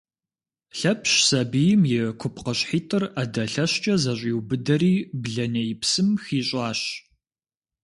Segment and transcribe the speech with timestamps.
[0.77, 6.81] Лъэпщ сабийм и купкъыщхьитӏыр ӏэдэ лъэщкӏэ зэщӏиубыдэри блэней псым хищӏащ.